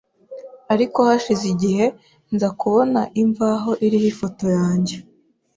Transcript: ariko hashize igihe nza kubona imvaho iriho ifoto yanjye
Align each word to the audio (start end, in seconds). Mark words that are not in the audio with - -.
ariko 0.73 0.99
hashize 1.07 1.45
igihe 1.53 1.85
nza 2.33 2.49
kubona 2.59 3.01
imvaho 3.23 3.71
iriho 3.85 4.07
ifoto 4.13 4.45
yanjye 4.57 4.95